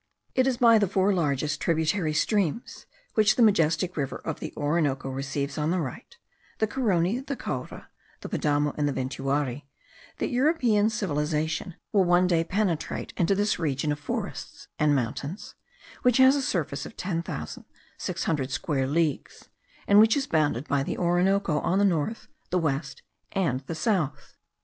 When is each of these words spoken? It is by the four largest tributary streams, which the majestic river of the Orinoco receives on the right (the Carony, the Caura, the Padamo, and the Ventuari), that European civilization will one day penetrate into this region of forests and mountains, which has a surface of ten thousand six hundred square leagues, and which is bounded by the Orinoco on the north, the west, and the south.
It 0.33 0.47
is 0.47 0.57
by 0.57 0.79
the 0.79 0.87
four 0.87 1.13
largest 1.13 1.61
tributary 1.61 2.11
streams, 2.15 2.87
which 3.13 3.35
the 3.35 3.43
majestic 3.43 3.95
river 3.95 4.15
of 4.25 4.39
the 4.39 4.51
Orinoco 4.57 5.09
receives 5.11 5.59
on 5.59 5.69
the 5.69 5.79
right 5.79 6.17
(the 6.57 6.65
Carony, 6.65 7.19
the 7.19 7.35
Caura, 7.35 7.87
the 8.21 8.27
Padamo, 8.27 8.73
and 8.79 8.89
the 8.89 8.93
Ventuari), 8.93 9.67
that 10.17 10.31
European 10.31 10.89
civilization 10.89 11.75
will 11.93 12.03
one 12.03 12.25
day 12.25 12.43
penetrate 12.43 13.13
into 13.15 13.35
this 13.35 13.59
region 13.59 13.91
of 13.91 13.99
forests 13.99 14.67
and 14.79 14.95
mountains, 14.95 15.53
which 16.01 16.17
has 16.17 16.35
a 16.35 16.41
surface 16.41 16.83
of 16.87 16.97
ten 16.97 17.21
thousand 17.21 17.65
six 17.95 18.23
hundred 18.23 18.49
square 18.49 18.87
leagues, 18.87 19.49
and 19.85 19.99
which 19.99 20.17
is 20.17 20.25
bounded 20.25 20.67
by 20.67 20.81
the 20.81 20.97
Orinoco 20.97 21.59
on 21.59 21.77
the 21.77 21.85
north, 21.85 22.27
the 22.49 22.57
west, 22.57 23.03
and 23.33 23.59
the 23.67 23.75
south. 23.75 24.35